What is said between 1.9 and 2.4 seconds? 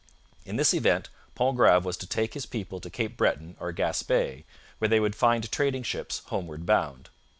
to take